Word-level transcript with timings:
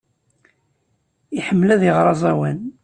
Iḥemmel 1.37 1.69
ad 1.75 1.81
iɣer 1.89 2.05
aẓawan. 2.13 2.59